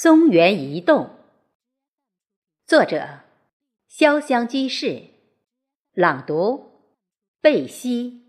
[0.00, 1.10] 松原移动，
[2.68, 3.18] 作者：
[3.90, 5.02] 潇湘居士，
[5.92, 6.70] 朗读：
[7.40, 8.22] 贝西。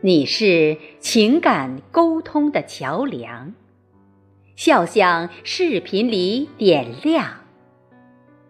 [0.00, 3.52] 你是情感沟通的桥梁，
[4.54, 7.40] 笑像视频里点亮，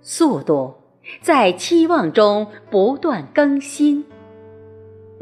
[0.02, 0.74] 速度
[1.22, 4.04] 在期望中不断更新。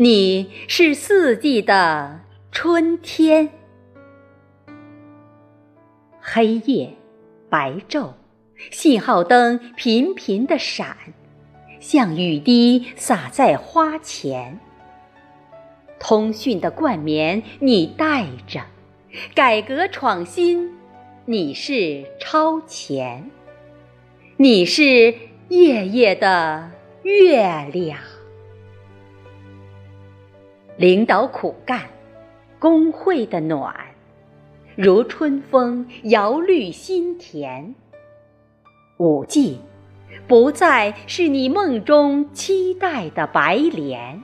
[0.01, 2.20] 你是四季的
[2.52, 3.51] 春天，
[6.21, 6.95] 黑夜、
[7.51, 8.12] 白昼，
[8.71, 10.97] 信号灯频频的闪，
[11.80, 14.61] 像雨滴洒在花前。
[15.99, 18.60] 通讯的冠冕你戴着，
[19.35, 20.79] 改革创新
[21.24, 23.29] 你是超前，
[24.37, 25.12] 你是
[25.49, 26.71] 夜夜的
[27.02, 27.99] 月亮。
[30.78, 31.90] 领导苦干，
[32.60, 33.74] 工会的暖，
[34.76, 37.74] 如春风摇绿心田。
[38.99, 39.59] 五 G
[40.29, 44.23] 不再是你梦中期待的白莲，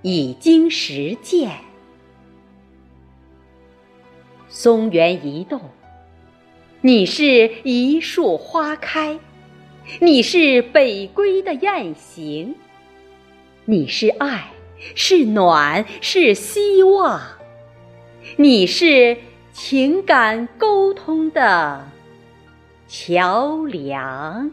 [0.00, 1.50] 已经实践。
[4.48, 5.60] 松原移动，
[6.80, 9.18] 你是一树花开，
[10.00, 12.54] 你是北归的雁行，
[13.66, 14.48] 你是爱。
[14.94, 17.20] 是暖，是希望，
[18.36, 19.16] 你是
[19.52, 21.88] 情感沟通的
[22.86, 24.52] 桥梁。